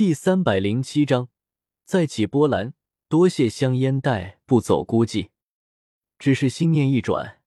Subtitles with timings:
[0.00, 1.28] 第三百零七章，
[1.84, 2.72] 再起波澜。
[3.06, 5.28] 多谢香烟袋不走孤寂。
[6.18, 7.42] 只是心念一转，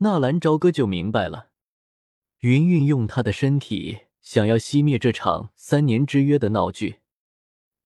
[0.00, 1.48] 纳兰朝歌就明白了。
[2.40, 7.00] 云云用他的身体想要熄灭这场三年之约的闹剧，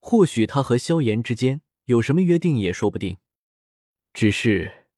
[0.01, 3.19] 或许他和萧炎之间有什么约定也说不定。
[4.13, 4.89] 只是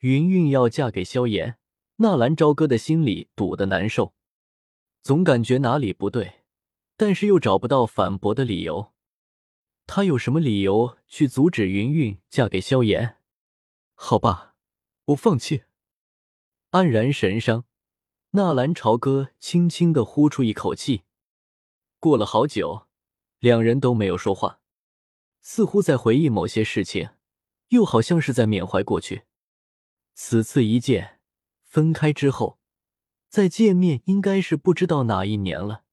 [0.00, 1.58] 云云要嫁给萧炎，
[1.98, 4.14] 纳兰朝歌的心里堵得难受，
[5.00, 6.40] 总感觉哪里不对。
[6.96, 8.92] 但是又找不到反驳的理由，
[9.86, 13.18] 他有什么理由去阻止云云嫁给萧炎？
[13.94, 14.54] 好吧，
[15.06, 15.64] 我放弃。
[16.70, 17.64] 黯然神伤，
[18.30, 21.02] 纳兰朝歌轻轻的呼出一口气。
[22.00, 22.88] 过了好久，
[23.38, 24.60] 两人都没有说话，
[25.40, 27.10] 似乎在回忆某些事情，
[27.68, 29.22] 又好像是在缅怀过去。
[30.14, 31.20] 此次一见，
[31.62, 32.58] 分开之后
[33.28, 35.83] 再见面，应该是不知道哪一年了。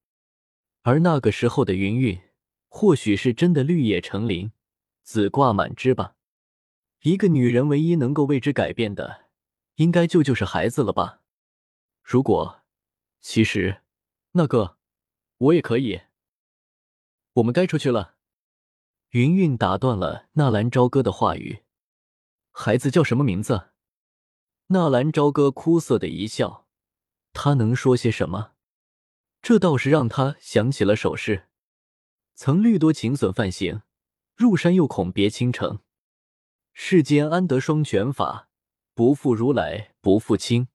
[0.83, 2.19] 而那个时候的云云，
[2.67, 4.51] 或许是真的绿叶成林，
[5.03, 6.15] 紫挂满枝吧。
[7.03, 9.25] 一个女人唯一能够为之改变的，
[9.75, 11.21] 应该就就是孩子了吧？
[12.03, 12.61] 如果，
[13.19, 13.81] 其实，
[14.31, 14.77] 那个，
[15.37, 16.01] 我也可以。
[17.33, 18.15] 我们该出去了。
[19.09, 21.63] 云云打断了纳兰朝歌的话语。
[22.51, 23.69] 孩子叫什么名字？
[24.67, 26.67] 纳兰朝歌哭涩的一笑，
[27.33, 28.53] 他能说些什么？
[29.41, 31.47] 这倒是让他想起了首饰
[32.35, 33.81] ：“曾虑多情损犯行，
[34.35, 35.79] 入山又恐别倾城。
[36.73, 38.49] 世间安得双全法？
[38.93, 40.67] 不负如来不负卿。”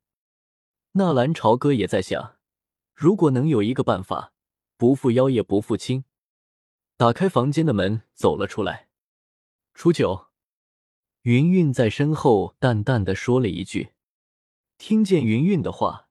[0.92, 2.38] 纳兰朝歌也在想，
[2.94, 4.32] 如果能有一个办法，
[4.76, 6.04] 不负妖也不负卿。
[6.96, 8.88] 打开房间的门，走了出来。
[9.74, 10.28] 初九，
[11.22, 13.92] 云云在身后淡淡的说了一句。
[14.78, 16.08] 听见云云的话，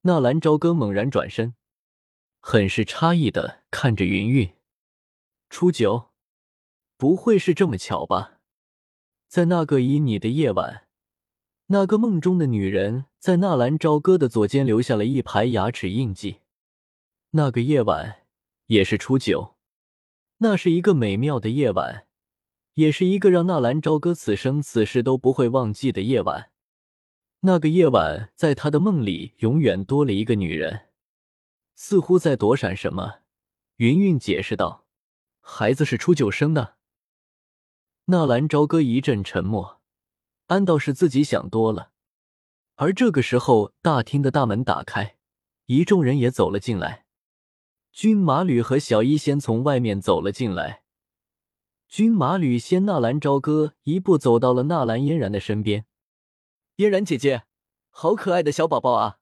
[0.00, 1.54] 纳兰朝歌猛然转身。
[2.46, 4.52] 很是诧异的看着云云，
[5.48, 6.10] 初九，
[6.98, 8.38] 不会是这么巧吧？
[9.26, 10.86] 在那个旖旎的夜晚，
[11.68, 16.40] 那个梦中的女人在纳兰朝歌的左肩留下了一排牙齿印记。
[17.30, 18.26] 那个夜晚
[18.66, 19.54] 也是初九，
[20.36, 22.06] 那是一个美妙的夜晚，
[22.74, 26.50] 也是一个让纳兰朝歌此生此世都不会忘记的夜晚。
[27.40, 30.88] 那个夜晚，在他的梦里，永远多了一个女人。
[31.74, 33.20] 似乎在躲闪什么，
[33.76, 34.86] 云云解释道
[35.40, 36.76] ：“孩子是初九生的。”
[38.06, 39.80] 纳兰朝歌一阵沉默，
[40.46, 41.90] 安道是自己想多了。
[42.76, 45.16] 而这个时候，大厅的大门打开，
[45.66, 47.06] 一众人也走了进来。
[47.92, 50.82] 军马吕和小医仙从外面走了进来。
[51.88, 55.86] 军马吕先纳兰朝歌一步走到了纳兰嫣然的身边
[56.76, 57.44] ：“嫣然姐姐，
[57.90, 59.18] 好可爱的小宝宝啊！”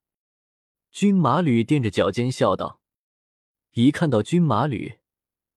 [0.93, 2.83] 军马吕踮着脚尖笑道
[3.73, 4.99] ：“一看到军马吕，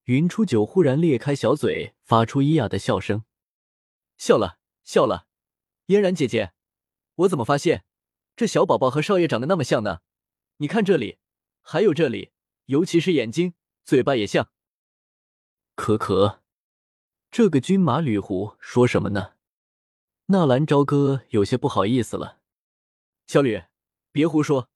[0.06, 3.26] 云初九忽然裂开小嘴，发出咿呀的笑声。
[4.18, 5.28] 笑了，笑了，
[5.88, 6.54] 嫣然姐姐，
[7.16, 7.84] 我怎么发现
[8.38, 10.00] 这小宝宝和少爷长得那么像呢？
[10.58, 11.18] 你看这里，
[11.62, 12.32] 还有这里，
[12.68, 14.50] 尤其是眼睛、嘴巴也像。
[15.76, 16.44] 可可，
[17.30, 19.34] 这个军马吕狐说什么呢？”
[20.28, 22.40] 纳兰朝歌有些不好意思了
[23.28, 23.62] ：“小吕，
[24.14, 24.70] 别胡说。”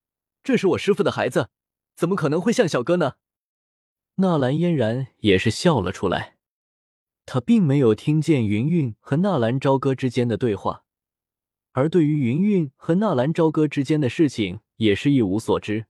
[0.44, 1.50] 这是我师父的孩子，
[1.96, 3.16] 怎么可能会像小哥呢？
[4.16, 6.38] 纳兰嫣然也是笑了出来，
[7.26, 10.84] 他并没有听见云云和纳兰朝歌之间的对话，
[11.72, 15.86] 而对于云云和纳兰朝歌之间的事情也是一无所知，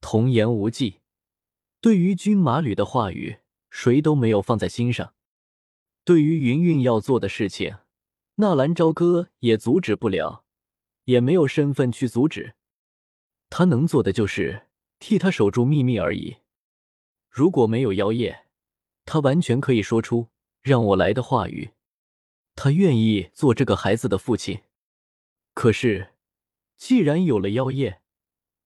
[0.00, 1.00] 童言无忌。
[1.80, 3.38] 对于军马吕的话语，
[3.70, 5.14] 谁都没有放在心上。
[6.04, 7.76] 对于云云要做的事情，
[8.34, 10.44] 纳兰朝歌也阻止不了，
[11.04, 12.56] 也没有身份去阻止。
[13.50, 14.66] 他能做的就是
[14.98, 16.38] 替他守住秘密而已。
[17.30, 18.46] 如果没有妖夜，
[19.04, 20.28] 他完全可以说出
[20.62, 21.70] “让我来”的话语。
[22.54, 24.60] 他愿意做这个孩子的父亲。
[25.54, 26.14] 可是，
[26.76, 28.00] 既然有了妖夜，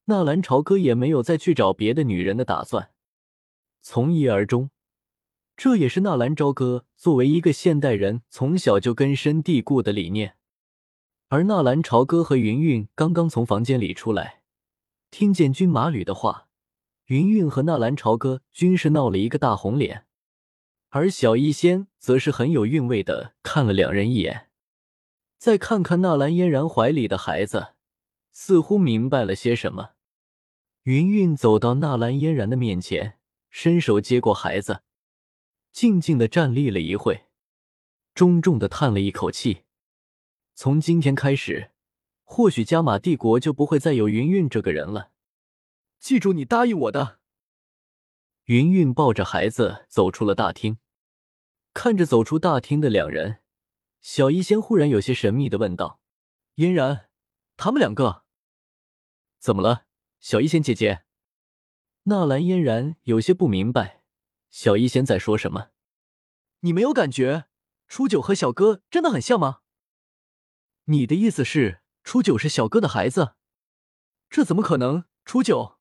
[0.06, 2.90] 纳兰朝歌也没有再去找别的女人的打算。
[3.80, 4.70] 从一而终，
[5.56, 10.36] 这也是纳兰朝歌作为一个现代人从小就根深蒂固的理念。
[11.28, 14.41] 而纳兰朝歌和云云刚刚从房间里出来。
[15.12, 16.48] 听见军马吕的话，
[17.04, 20.06] 云云和纳兰朝歌均是闹了一个大红脸，
[20.88, 24.48] 而小医仙则是很有韵味的看了两人一眼，
[25.36, 27.74] 再看看纳兰嫣然怀里的孩子，
[28.32, 29.90] 似乎明白了些什么。
[30.84, 33.18] 云云走到纳兰嫣然的面前，
[33.50, 34.80] 伸手接过孩子，
[35.70, 37.26] 静静的站立了一会，
[38.14, 39.64] 重重的叹了一口气。
[40.54, 41.71] 从今天开始。
[42.34, 45.10] 或许加玛帝国就不会再有云云这个人了。
[46.00, 47.18] 记住你答应我的。
[48.44, 50.78] 云云抱着孩子走出了大厅，
[51.74, 53.42] 看着走出大厅的两人，
[54.00, 56.00] 小医仙忽然有些神秘的问道
[56.56, 57.10] ：“嫣然，
[57.58, 58.24] 他们两个
[59.38, 59.84] 怎么了？”
[60.18, 61.04] 小医仙姐姐，
[62.04, 64.02] 纳兰嫣然有些不明白，
[64.48, 65.68] 小医仙在说什么？
[66.60, 67.44] 你没有感觉
[67.88, 69.58] 初九和小哥真的很像吗？
[70.84, 73.34] 你的意思是初九是小哥的孩子？
[74.28, 75.04] 这怎么可能？
[75.24, 75.78] 初九，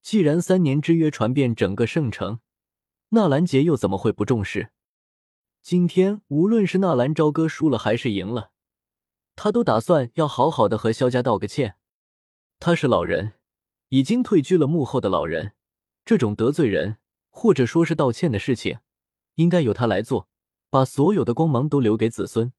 [0.00, 2.40] 既然三年之约传遍整个圣城，
[3.10, 4.70] 纳兰杰又怎么会不重视？
[5.60, 8.52] 今天无论是纳兰朝歌输了还是赢了，
[9.34, 11.76] 他都打算要好好的和萧家道个歉。
[12.60, 13.34] 他是老人，
[13.88, 15.54] 已经退居了幕后的老人，
[16.04, 16.98] 这种得罪人
[17.28, 18.78] 或者说是道歉的事情，
[19.34, 20.28] 应该由他来做，
[20.70, 22.52] 把所有的光芒都留给子孙。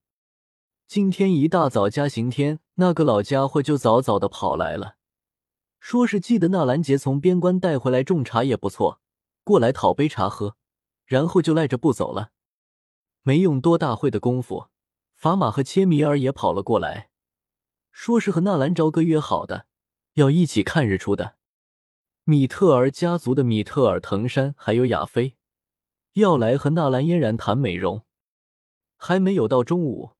[0.86, 4.96] 今天一大早，嘉刑天那个老家伙就早早的跑来了，
[5.80, 9.02] 说是记得纳兰杰从边关带回来种茶叶不错，
[9.44, 10.56] 过来讨杯茶喝，
[11.06, 12.32] 然后就赖着不走了。
[13.24, 14.68] 没用多大会的功夫，
[15.16, 17.10] 法玛和切米尔也跑了过来，
[17.92, 19.66] 说是和纳兰朝歌约好的，
[20.14, 21.38] 要一起看日出的。
[22.26, 25.36] 米特尔家族的米特尔、藤山还有亚菲，
[26.14, 28.04] 要来和纳兰嫣然谈美容。
[28.96, 30.12] 还没有到中午。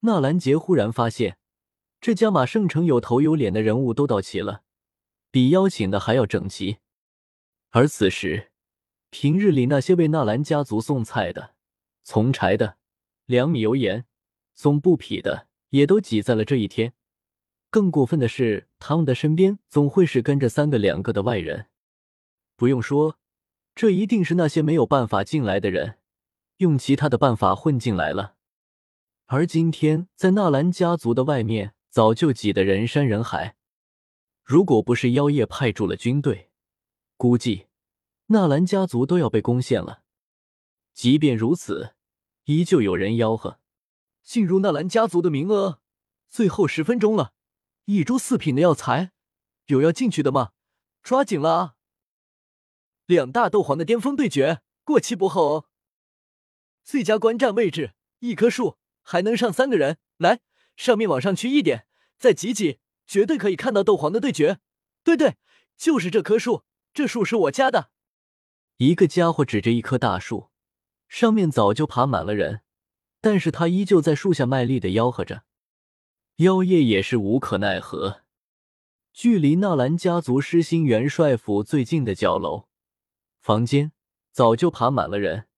[0.00, 1.36] 纳兰杰忽然发现，
[2.00, 4.62] 这家马圣城有头有脸的人物都到齐了，
[5.30, 6.78] 比邀请的还要整齐。
[7.70, 8.50] 而此时，
[9.10, 11.54] 平日里那些为纳兰家族送菜的、
[12.02, 12.78] 送柴的、
[13.26, 14.06] 粮米油盐、
[14.54, 16.94] 送布匹的，也都挤在了这一天。
[17.68, 21.66] 更过分的是，他们的身边总会是跟着三个两个的外人。
[22.56, 23.18] 不用说，
[23.74, 25.98] 这一定是那些没有办法进来的人，
[26.56, 28.36] 用其他的办法混进来了。
[29.32, 33.54] 而今天，在纳兰家族的外面，早就挤得人山人海。
[34.42, 36.50] 如果不是妖夜派驻了军队，
[37.16, 37.68] 估计
[38.26, 40.02] 纳兰家族都要被攻陷了。
[40.92, 41.94] 即便如此，
[42.46, 43.60] 依旧有人吆喝
[44.24, 45.80] ：“进入纳兰家族的名额，
[46.28, 47.32] 最后十分钟了，
[47.84, 49.12] 一株四品的药材，
[49.66, 50.50] 有要进去的吗？
[51.04, 51.74] 抓紧了啊！”
[53.06, 55.66] 两大斗皇的巅峰对决，过期不候哦。
[56.82, 58.79] 最佳观战位置，一棵树。
[59.02, 60.40] 还能上三个人来，
[60.76, 61.86] 上面往上去一点，
[62.18, 64.58] 再挤挤，绝对可以看到斗皇的对决。
[65.02, 65.36] 对对，
[65.76, 67.90] 就是这棵树，这树是我家的。
[68.76, 70.50] 一个家伙指着一棵大树，
[71.08, 72.62] 上面早就爬满了人，
[73.20, 75.44] 但是他依旧在树下卖力的吆喝着。
[76.36, 78.22] 妖夜也是无可奈何。
[79.12, 82.68] 距离纳兰家族失心元帅府最近的角楼
[83.40, 83.92] 房间，
[84.30, 85.48] 早就爬满了人。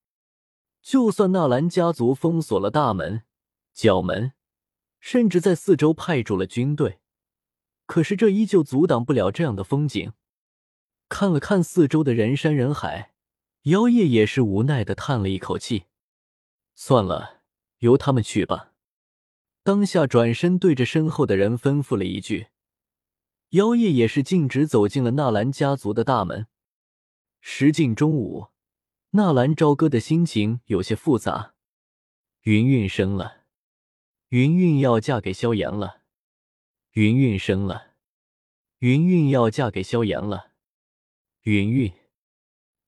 [0.81, 3.23] 就算纳兰家族封锁了大门。
[3.73, 4.33] 角门，
[5.01, 7.01] 甚至在四周派驻了军队，
[7.87, 10.13] 可是这依旧阻挡不了这样的风景。
[11.09, 13.13] 看了看四周的人山人海，
[13.63, 15.85] 妖夜也是无奈的叹了一口气
[16.75, 17.43] ：“算了，
[17.79, 18.73] 由他们去吧。”
[19.63, 22.49] 当下转身对着身后的人吩咐了一句，
[23.51, 26.47] 妖夜也是径直走进了纳兰家族的大门。
[27.41, 28.49] 时近中午，
[29.11, 31.55] 纳兰朝歌的心情有些复杂。
[32.43, 33.42] 云云生了。
[34.33, 36.01] 云云要嫁给萧炎了，
[36.93, 37.89] 云云生了，
[38.79, 40.53] 云云要嫁给萧炎了，
[41.43, 41.93] 云云，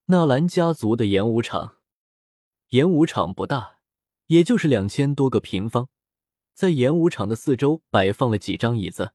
[0.05, 1.75] 纳兰家族的演武场，
[2.69, 3.77] 演武场不大，
[4.25, 5.87] 也就是两千多个平方，
[6.55, 9.13] 在演武场的四周摆放了几张椅子，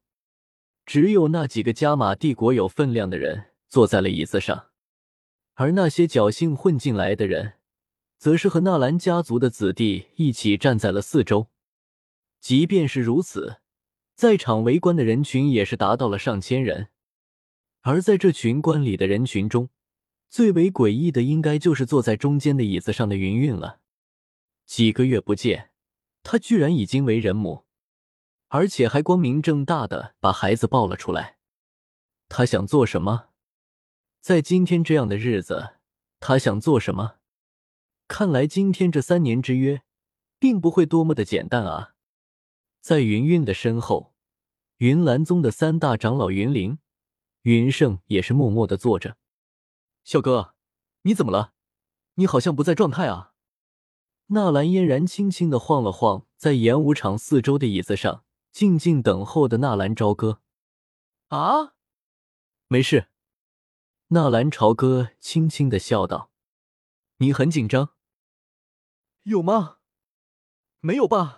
[0.85, 4.69] 只有那几个加玛帝国有分量的人坐在了椅子上，
[5.55, 7.55] 而那些侥幸混进来的人，
[8.17, 11.50] 则是和纳兰家族的子弟一起站在了四周。
[12.41, 13.61] 即便是如此，
[14.15, 16.89] 在场围观的人群也是达到了上千人。
[17.81, 19.69] 而在这群观礼的人群中，
[20.27, 23.79] 最为诡异的应该就是坐在中间的椅子上的云云了。
[24.65, 25.69] 几个月不见，
[26.23, 27.65] 她居然已经为人母，
[28.47, 31.37] 而且还光明正大的把孩子抱了出来。
[32.27, 33.29] 她想做什么？
[34.19, 35.75] 在今天这样的日子，
[36.19, 37.17] 她想做什么？
[38.07, 39.83] 看来今天这三年之约，
[40.39, 41.90] 并不会多么的简单啊！
[42.81, 44.15] 在云云的身后，
[44.77, 46.79] 云岚宗的三大长老云灵、
[47.43, 49.17] 云胜也是默默的坐着。
[50.03, 50.55] 小哥，
[51.03, 51.53] 你怎么了？
[52.15, 53.33] 你好像不在状态啊！
[54.27, 60.41] 纳兰嫣然轻轻的晃了晃在演武场四周的椅子上静静等候的纳兰朝歌。
[61.27, 61.75] 啊，
[62.67, 63.09] 没事。
[64.07, 66.31] 纳兰朝歌轻轻的笑道
[67.17, 67.91] ：“你很紧张？
[69.23, 69.77] 有吗？
[70.79, 71.37] 没有吧？”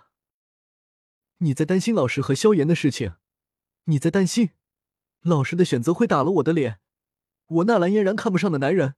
[1.44, 3.16] 你在担心老师和萧炎的事情，
[3.86, 4.52] 你在担心
[5.22, 6.80] 老师的选择会打了我的脸。
[7.48, 8.96] 我纳兰嫣然看不上的男人，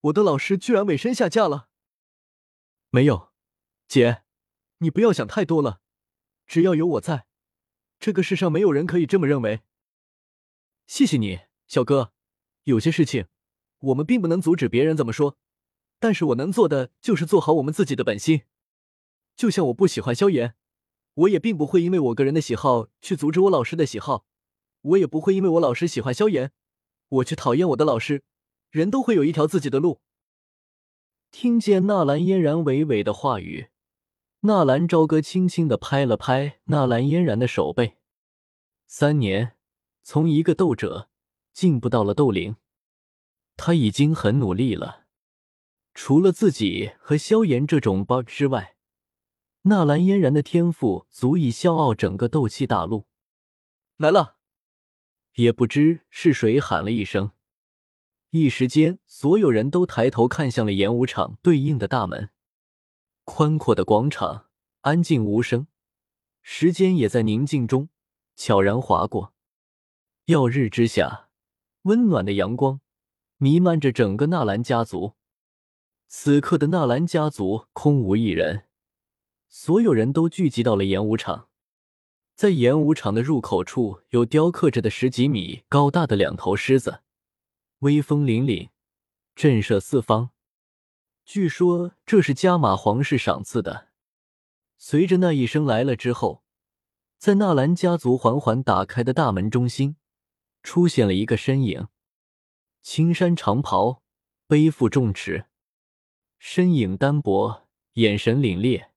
[0.00, 1.68] 我的老师居然委身下嫁了。
[2.88, 3.32] 没有，
[3.86, 4.22] 姐，
[4.78, 5.82] 你不要想太多了。
[6.46, 7.26] 只要有我在，
[8.00, 9.60] 这个世上没有人可以这么认为。
[10.86, 12.14] 谢谢你，小哥。
[12.62, 13.26] 有些事情，
[13.80, 15.36] 我们并不能阻止别人怎么说，
[15.98, 18.44] 但是我能做的就是做好我们自己的本心。
[19.36, 20.56] 就像我不喜欢萧炎，
[21.14, 24.26] 我也并不会因为我个人的喜好去阻止我老师的喜好，
[24.82, 26.52] 我也不会因为我老师喜欢萧炎，
[27.08, 28.24] 我去讨厌我的老师。
[28.70, 30.00] 人都会有一条自己的路。
[31.30, 33.68] 听见纳兰嫣然娓娓的话语，
[34.40, 37.98] 纳兰朝歌轻轻的拍了拍纳兰嫣然的手背。
[38.88, 39.56] 三年，
[40.02, 41.08] 从一个斗者
[41.52, 42.56] 进步到了斗灵，
[43.56, 45.04] 他已经很努力了。
[45.94, 48.73] 除了自己和萧炎这种 bug 之外，
[49.66, 53.06] 纳兰嫣然的天赋足以笑傲整个斗气大陆。
[53.96, 54.36] 来了，
[55.36, 57.30] 也不知是谁喊了一声。
[58.28, 62.28] 一时间，所有人都抬头看向了演武场对应的大门。
[63.24, 64.48] 宽阔的广场，
[64.82, 65.66] 安静无声，
[66.42, 67.88] 时间也在宁静中
[68.36, 69.32] 悄然划过。
[70.26, 71.30] 耀日之下，
[71.82, 72.82] 温暖的阳光
[73.38, 75.14] 弥漫着整个纳兰家族。
[76.06, 78.63] 此刻的纳兰家族空无一人，
[79.56, 81.48] 所有人都聚集到了演武场。
[82.34, 87.02] 在演武场的入口处，有雕刻着的十几米高大的两头狮子。
[87.78, 88.70] 威风凛凛，
[89.36, 90.30] 震慑四方。
[91.24, 93.90] 据说这是加玛皇室赏赐的。
[94.76, 96.42] 随着那一声来了之后，
[97.16, 99.94] 在纳兰家族缓缓打开的大门中心，
[100.64, 101.86] 出现了一个身影。
[102.82, 104.02] 青衫长袍，
[104.48, 105.46] 背负重尺，
[106.40, 108.88] 身影单薄，眼神凛冽，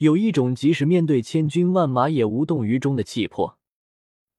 [0.00, 3.58] 有一种即使面对千军万马也无动于衷的气魄。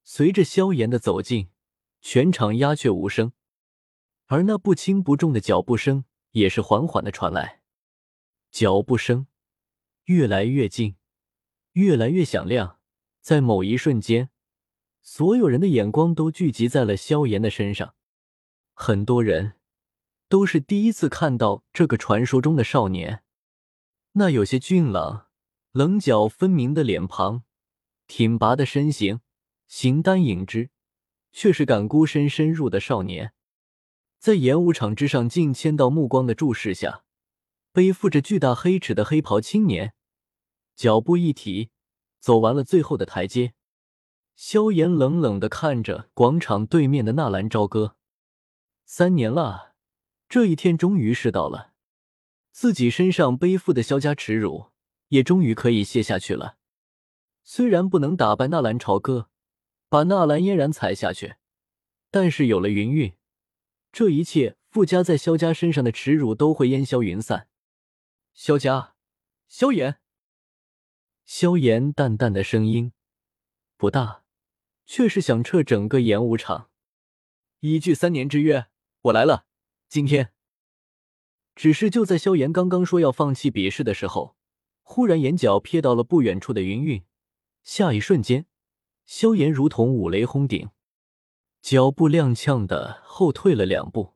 [0.03, 1.49] 随着萧炎的走近，
[2.01, 3.31] 全场鸦雀无声。
[4.25, 7.61] 而那不轻不重的脚步声也是缓缓的传来，
[8.49, 9.27] 脚步声
[10.05, 10.95] 越来越近，
[11.73, 12.79] 越来越响亮。
[13.19, 14.31] 在某一瞬间，
[15.03, 17.93] 所有人的眼光都聚集在了萧炎的身上。
[18.73, 19.53] 很多人
[20.27, 23.23] 都是第一次看到这个传说中的少年，
[24.13, 25.27] 那有些俊朗、
[25.73, 27.43] 棱角分明的脸庞，
[28.05, 29.21] 挺拔的身形，
[29.67, 30.69] 形单影只，
[31.31, 33.31] 却是敢孤身深入的少年。
[34.19, 37.05] 在演武场之上近千道目光的注视下，
[37.71, 39.93] 背负着巨大黑齿的黑袍青年，
[40.75, 41.69] 脚步一提，
[42.19, 43.53] 走完了最后的台阶。
[44.35, 47.95] 萧炎冷冷的看着广场对面的纳兰朝歌，
[48.83, 49.75] 三年了，
[50.27, 51.71] 这一天终于是到了，
[52.51, 54.70] 自己身上背负的萧家耻辱
[55.11, 56.57] 也终于可以卸下去了。
[57.43, 59.29] 虽然不能打败纳兰朝歌，
[59.89, 61.35] 把纳兰嫣然踩下去，
[62.09, 63.13] 但是有了云韵。
[63.91, 67.49] 这一切附加在萧家身上的耻辱都会烟消云散。
[68.33, 68.95] 萧家，
[69.49, 69.99] 萧炎，
[71.25, 72.93] 萧炎淡淡的声音
[73.75, 74.23] 不大，
[74.85, 76.69] 却是响彻整个演武场。
[77.59, 78.67] 一句三年之约，
[79.01, 79.45] 我来了。
[79.89, 80.31] 今天，
[81.53, 84.37] 只是就在萧炎刚刚说要放弃比试的时候，
[84.81, 87.03] 忽然眼角瞥到了不远处的云韵，
[87.63, 88.45] 下一瞬间，
[89.05, 90.69] 萧炎如同五雷轰顶。
[91.61, 94.15] 脚步踉跄的后退了两步，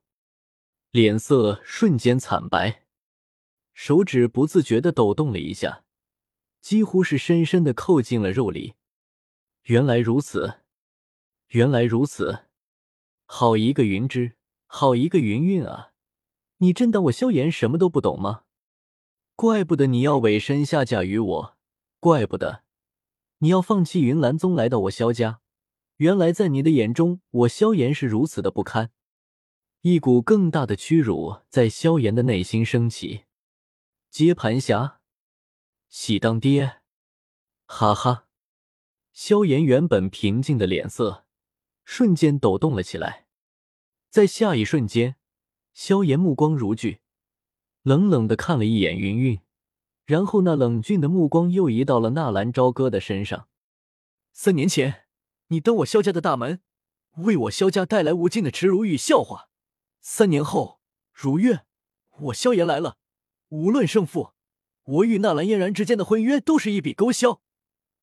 [0.92, 2.86] 脸色瞬间惨白，
[3.74, 5.84] 手指不自觉的抖动了一下，
[6.60, 8.74] 几乎是深深的扣进了肉里。
[9.66, 10.62] 原来如此，
[11.50, 12.46] 原来如此，
[13.26, 15.92] 好一个云芝，好一个云韵啊！
[16.58, 18.45] 你真当我萧炎什么都不懂吗？
[19.36, 21.58] 怪不得你要委身下嫁于我，
[22.00, 22.64] 怪不得
[23.40, 25.42] 你要放弃云岚宗来到我萧家。
[25.98, 28.92] 原来在你的眼中，我萧炎是如此的不堪。
[29.82, 33.26] 一股更大的屈辱在萧炎的内心升起。
[34.10, 35.02] 接盘侠，
[35.90, 36.78] 喜当爹，
[37.66, 38.28] 哈哈！
[39.12, 41.26] 萧炎原本平静的脸色
[41.84, 43.28] 瞬间抖动了起来。
[44.10, 45.18] 在下一瞬间，
[45.74, 47.02] 萧炎目光如炬，
[47.86, 49.40] 冷冷的看了一眼云云，
[50.06, 53.48] 然后那冷峻的目光又移到了纳兰朝歌的身上。
[54.34, 55.04] 三年前。
[55.50, 56.60] 你登我萧家的大门，
[57.18, 59.50] 为我萧家带来无尽的耻辱与笑话。
[60.02, 60.82] 三年后
[61.14, 61.68] 如愿，
[62.18, 62.98] 我萧炎来了。
[63.50, 64.32] 无论胜负，
[64.86, 67.44] 我与纳兰嫣然之间的婚约都是一笔勾销。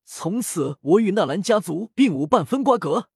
[0.05, 3.09] 从此，我与纳兰家族并无半分瓜葛。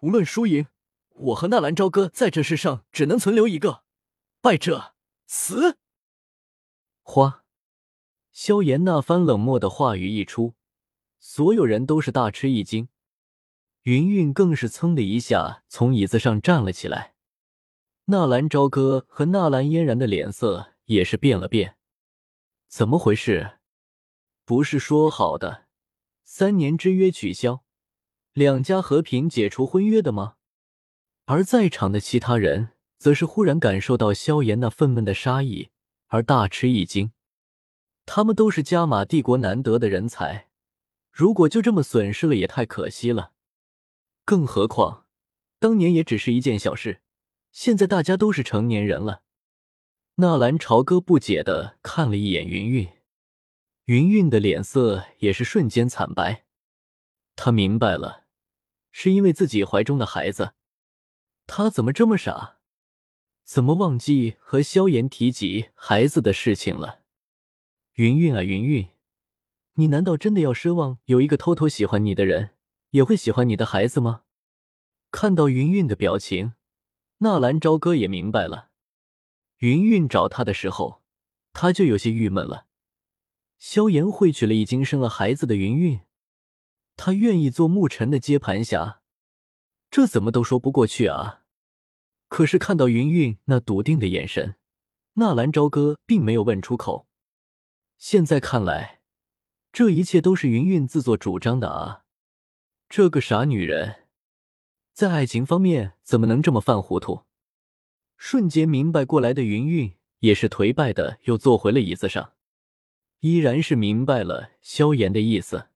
[0.00, 0.68] 无论输赢，
[1.10, 3.82] 我和纳兰朝歌在这世上只能存留一个，
[4.40, 4.93] 败者
[5.36, 5.78] 死。
[7.02, 7.44] 花，
[8.30, 10.54] 萧炎那番冷漠的话语一出，
[11.18, 12.88] 所有人都是大吃一惊。
[13.82, 17.14] 云云更是噌的一下从椅子上站了起来，
[18.04, 21.76] 纳兰朝歌和纳兰嫣然的脸色也是变了变。
[22.68, 23.58] 怎么回事？
[24.44, 25.66] 不是说好的
[26.22, 27.64] 三年之约取消，
[28.32, 30.36] 两家和平解除婚约的吗？
[31.24, 32.73] 而在场的其他人
[33.04, 35.68] 则是忽然感受到萧炎那愤懑的杀意，
[36.06, 37.12] 而大吃一惊。
[38.06, 40.48] 他们都是加玛帝国难得的人才，
[41.12, 43.32] 如果就这么损失了，也太可惜了。
[44.24, 45.04] 更何况，
[45.58, 47.02] 当年也只是一件小事，
[47.52, 49.20] 现在大家都是成年人了。
[50.14, 52.88] 纳兰朝歌不解的看了一眼云云，
[53.84, 56.46] 云云的脸色也是瞬间惨白。
[57.36, 58.24] 他明白了，
[58.92, 60.54] 是因为自己怀中的孩子。
[61.46, 62.60] 他怎么这么傻？
[63.44, 67.00] 怎么忘记和萧炎提及孩子的事情了？
[67.94, 68.88] 云云啊，云云，
[69.74, 72.50] 你难道真的要奢望有一个偷偷喜欢你的人？
[72.90, 74.22] 也会喜欢你的孩子吗？
[75.10, 76.54] 看到云云的表情，
[77.18, 78.70] 纳兰朝歌也明白了。
[79.58, 81.02] 云云找他的时候，
[81.52, 82.66] 他就有些郁闷了。
[83.58, 86.00] 萧炎会娶了已经生了孩子的云云，
[86.96, 89.02] 他愿意做牧尘的接盘侠，
[89.90, 91.43] 这怎么都说不过去啊！
[92.34, 94.56] 可是看到云云那笃定的眼神，
[95.12, 97.06] 纳兰朝歌并没有问出口。
[97.96, 99.02] 现在看来，
[99.72, 102.02] 这一切都是云云自作主张的啊！
[102.88, 104.08] 这个傻女人，
[104.92, 107.22] 在爱情方面怎么能这么犯糊涂？
[108.16, 112.32] 瞬间明白过来的云云也是颓败的，又坐回了椅子上，
[113.20, 115.68] 依然是明白了萧炎的意思。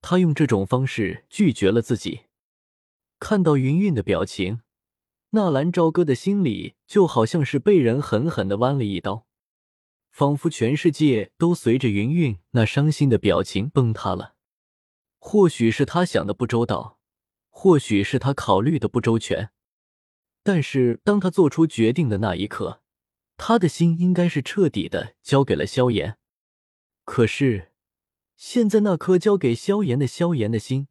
[0.00, 2.26] 他用这种方式拒绝了自己。
[3.18, 4.60] 看到云云的表情，
[5.34, 9.26] 纳兰朝歌的心里就好像是被人狠狠的剜了一刀，
[10.10, 14.34] 仿佛全世界都随着云云那伤心的表情崩塌了。
[15.18, 16.98] 或许是他想的不周到，
[17.48, 19.50] 或许是他考虑的不周全，
[20.42, 22.82] 但是当他做出决定的那一刻，
[23.38, 26.18] 他的心应该是彻底的交给了萧炎。
[27.06, 27.72] 可是，
[28.36, 30.88] 现在那颗交给萧炎的萧炎的心，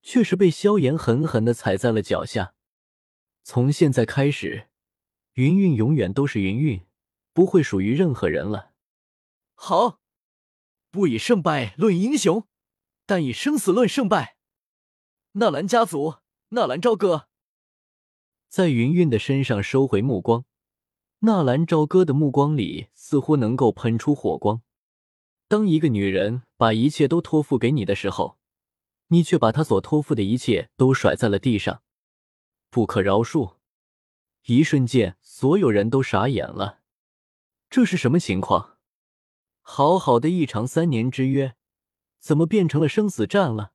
[0.00, 2.54] 却是被萧炎狠狠的踩在了脚下。
[3.44, 4.68] 从现在开始，
[5.34, 6.84] 云云永远都是云云，
[7.32, 8.72] 不会属于任何人了。
[9.54, 10.00] 好，
[10.90, 12.48] 不以胜败论英雄。
[13.06, 14.38] 但以生死论胜败。
[15.32, 16.14] 纳兰家族，
[16.48, 17.28] 纳兰朝歌，
[18.48, 20.46] 在云云的身上收回目光。
[21.18, 24.62] 纳兰朝歌的目光里似乎能够喷出火光。
[25.48, 28.38] 当一个女人把一切都托付给你的时候，
[29.08, 31.82] 你却把她所托付的一切都甩在了地上，
[32.74, 33.54] 不可饶恕。
[34.46, 36.80] 一瞬间，所有人都傻眼了。
[37.70, 38.78] 这是什么情况？
[39.60, 41.54] 好好的一场三年之约。
[42.18, 43.74] 怎么变成了生死战了？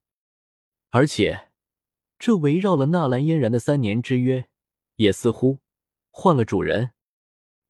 [0.89, 1.51] 而且，
[2.17, 4.49] 这围绕了纳兰嫣然的三年之约，
[4.95, 5.59] 也似乎
[6.09, 6.91] 换了主人。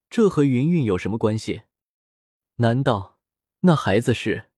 [0.10, 1.62] 这和云云有什么关系？
[2.56, 3.20] 难道
[3.60, 4.50] 那孩子是？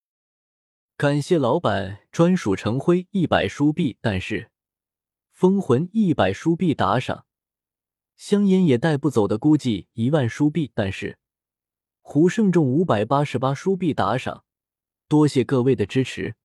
[0.96, 4.51] 感谢老板专属成灰一百书币，但是
[5.42, 7.26] 封魂一百书币打赏，
[8.16, 11.18] 香烟也带不走的估计一万书币，但是
[12.02, 14.44] 胡胜中五百八十八书币打赏。
[15.08, 16.36] 多谢各位的支持。